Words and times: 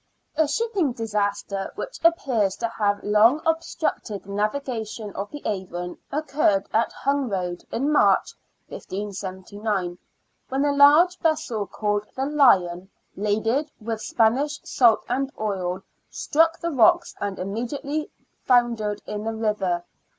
A 0.35 0.47
SHIPPING 0.47 0.93
disaster, 0.93 1.71
which 1.75 1.99
appears 2.03 2.55
to 2.55 2.67
have 2.69 3.03
long 3.03 3.39
obstructed 3.45 4.23
the 4.23 4.31
navigation 4.31 5.11
of 5.13 5.29
the 5.29 5.43
Avon, 5.45 5.95
occurred 6.11 6.65
at 6.73 6.91
Hungroad 6.91 7.63
in 7.71 7.91
March, 7.91 8.33
1579, 8.69 9.99
when 10.49 10.65
a 10.65 10.73
large 10.73 11.19
vessel 11.19 11.67
called 11.67 12.07
the 12.15 12.25
Lion, 12.25 12.89
laden 13.15 13.69
with 13.79 14.01
Spanish 14.01 14.59
salt 14.63 15.05
and 15.07 15.31
oil, 15.39 15.83
struck 16.09 16.57
the 16.59 16.71
rocks 16.71 17.13
and 17.21 17.37
immediately 17.37 18.09
foundered 18.47 19.03
in 19.05 19.23
the 19.23 19.35
river. 19.35 19.83